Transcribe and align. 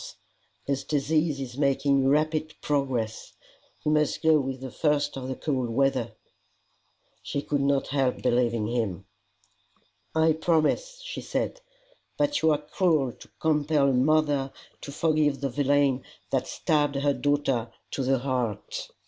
His 0.63 0.83
disease 0.83 1.39
is 1.39 1.59
making 1.59 2.07
rapid 2.07 2.55
progress. 2.59 3.33
He 3.83 3.91
must 3.91 4.23
go 4.23 4.39
with 4.39 4.59
the 4.59 4.71
first 4.71 5.15
of 5.15 5.27
the 5.27 5.35
cold 5.35 5.69
weather." 5.69 6.13
She 7.21 7.43
could 7.43 7.61
not 7.61 7.89
help 7.89 8.23
believing 8.23 8.65
him. 8.65 9.05
"I 10.15 10.33
promise," 10.33 11.03
she 11.05 11.21
said. 11.21 11.61
"But 12.17 12.41
you 12.41 12.49
are 12.49 12.57
cruel 12.57 13.11
to 13.11 13.27
compel 13.39 13.89
a 13.89 13.93
mother 13.93 14.51
to 14.81 14.91
forgive 14.91 15.39
the 15.39 15.49
villain 15.49 16.03
that 16.31 16.47
stabbed 16.47 16.95
her 16.95 17.13
daughter 17.13 17.71
to 17.91 18.03
the 18.03 18.17
heart." 18.17 18.89